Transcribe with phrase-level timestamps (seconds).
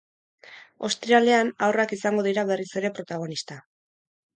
[0.89, 3.65] Ostiralean, haurrak izango dira berriz ere protagonista.